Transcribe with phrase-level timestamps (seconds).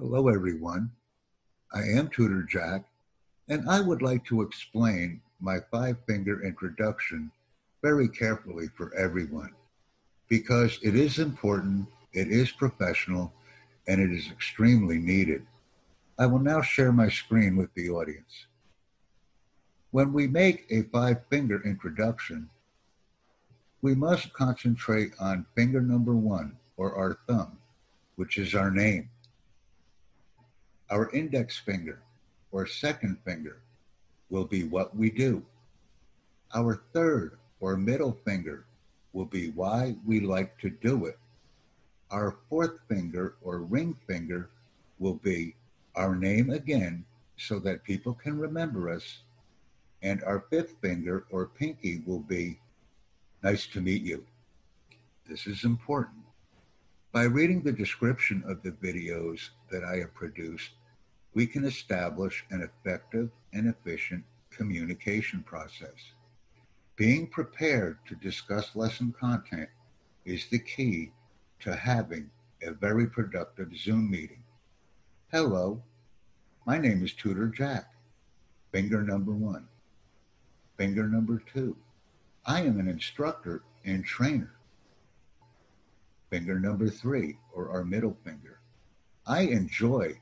[0.00, 0.92] Hello, everyone.
[1.74, 2.84] I am Tutor Jack,
[3.48, 7.32] and I would like to explain my five finger introduction
[7.82, 9.50] very carefully for everyone
[10.28, 13.32] because it is important, it is professional,
[13.88, 15.44] and it is extremely needed.
[16.16, 18.46] I will now share my screen with the audience.
[19.90, 22.48] When we make a five finger introduction,
[23.82, 27.58] we must concentrate on finger number one, or our thumb,
[28.14, 29.10] which is our name.
[30.90, 32.00] Our index finger
[32.50, 33.58] or second finger
[34.30, 35.44] will be what we do.
[36.54, 38.64] Our third or middle finger
[39.12, 41.18] will be why we like to do it.
[42.10, 44.48] Our fourth finger or ring finger
[44.98, 45.54] will be
[45.94, 47.04] our name again
[47.36, 49.18] so that people can remember us.
[50.02, 52.60] And our fifth finger or pinky will be
[53.42, 54.24] nice to meet you.
[55.28, 56.27] This is important.
[57.10, 60.72] By reading the description of the videos that I have produced,
[61.32, 66.12] we can establish an effective and efficient communication process.
[66.96, 69.70] Being prepared to discuss lesson content
[70.26, 71.12] is the key
[71.60, 72.28] to having
[72.62, 74.42] a very productive Zoom meeting.
[75.32, 75.82] Hello,
[76.66, 77.94] my name is Tutor Jack.
[78.70, 79.66] Finger number one.
[80.76, 81.74] Finger number two.
[82.44, 84.57] I am an instructor and trainer
[86.30, 88.60] finger number three, or our middle finger.
[89.26, 90.20] I enjoy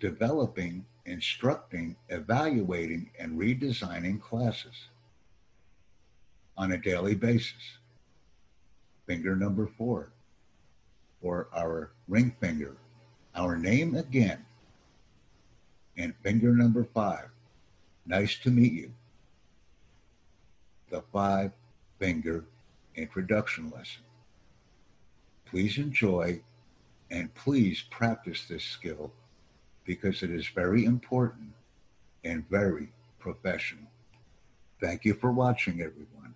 [0.00, 4.88] developing, instructing, evaluating, and redesigning classes
[6.56, 7.78] on a daily basis.
[9.06, 10.12] Finger number four,
[11.22, 12.76] or our ring finger,
[13.34, 14.44] our name again.
[15.96, 17.28] And finger number five,
[18.04, 18.92] nice to meet you.
[20.90, 21.52] The five
[21.98, 22.44] finger
[22.96, 24.05] introduction lesson.
[25.46, 26.40] Please enjoy
[27.10, 29.12] and please practice this skill
[29.84, 31.52] because it is very important
[32.24, 33.84] and very professional.
[34.80, 36.34] Thank you for watching, everyone.